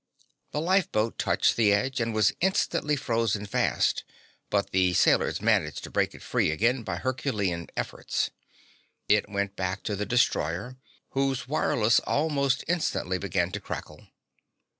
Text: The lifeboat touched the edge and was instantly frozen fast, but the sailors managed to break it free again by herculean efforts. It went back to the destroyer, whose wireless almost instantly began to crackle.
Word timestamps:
The 0.49 0.61
lifeboat 0.61 1.19
touched 1.19 1.55
the 1.55 1.71
edge 1.71 2.01
and 2.01 2.11
was 2.11 2.33
instantly 2.41 2.95
frozen 2.95 3.45
fast, 3.45 4.03
but 4.49 4.71
the 4.71 4.95
sailors 4.95 5.43
managed 5.43 5.83
to 5.83 5.91
break 5.91 6.15
it 6.15 6.23
free 6.23 6.49
again 6.49 6.81
by 6.81 6.95
herculean 6.95 7.67
efforts. 7.77 8.31
It 9.07 9.29
went 9.29 9.55
back 9.55 9.83
to 9.83 9.95
the 9.95 10.07
destroyer, 10.07 10.79
whose 11.09 11.47
wireless 11.47 11.99
almost 11.99 12.63
instantly 12.67 13.19
began 13.19 13.51
to 13.51 13.59
crackle. 13.59 14.07